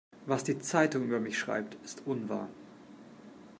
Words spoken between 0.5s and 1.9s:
Zeitung über mich schreibt,